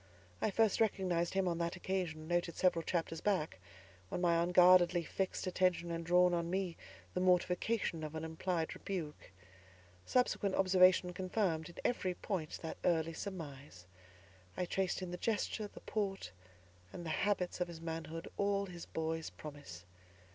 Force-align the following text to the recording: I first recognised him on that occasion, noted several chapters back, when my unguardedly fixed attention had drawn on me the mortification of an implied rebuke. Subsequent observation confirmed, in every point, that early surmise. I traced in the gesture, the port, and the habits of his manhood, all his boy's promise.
I 0.41 0.49
first 0.49 0.81
recognised 0.81 1.35
him 1.35 1.47
on 1.47 1.59
that 1.59 1.75
occasion, 1.75 2.27
noted 2.27 2.55
several 2.55 2.81
chapters 2.81 3.21
back, 3.21 3.59
when 4.09 4.19
my 4.19 4.41
unguardedly 4.41 5.03
fixed 5.03 5.45
attention 5.45 5.91
had 5.91 6.05
drawn 6.05 6.33
on 6.33 6.49
me 6.49 6.75
the 7.13 7.19
mortification 7.19 8.03
of 8.03 8.15
an 8.15 8.23
implied 8.23 8.73
rebuke. 8.73 9.29
Subsequent 10.03 10.55
observation 10.55 11.13
confirmed, 11.13 11.69
in 11.69 11.75
every 11.85 12.15
point, 12.15 12.57
that 12.63 12.77
early 12.83 13.13
surmise. 13.13 13.85
I 14.57 14.65
traced 14.65 15.03
in 15.03 15.11
the 15.11 15.17
gesture, 15.17 15.67
the 15.67 15.81
port, 15.81 16.31
and 16.91 17.05
the 17.05 17.11
habits 17.11 17.61
of 17.61 17.67
his 17.67 17.79
manhood, 17.79 18.27
all 18.37 18.65
his 18.65 18.87
boy's 18.87 19.29
promise. 19.29 19.85